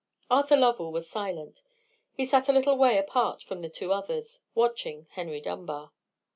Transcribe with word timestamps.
Arthur 0.31 0.57
Lovell 0.57 0.91
was 0.91 1.07
silent: 1.07 1.61
he 2.11 2.25
sat 2.25 2.49
a 2.49 2.51
little 2.51 2.75
way 2.75 2.97
apart 2.97 3.43
from 3.43 3.61
the 3.61 3.69
two 3.69 3.93
others, 3.93 4.41
watching 4.55 5.05
Henry 5.11 5.39
Dunbar. 5.39 5.91